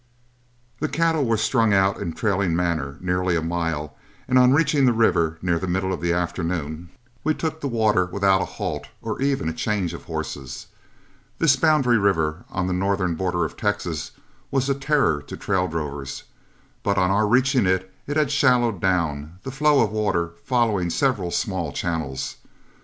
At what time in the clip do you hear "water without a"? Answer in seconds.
7.67-8.45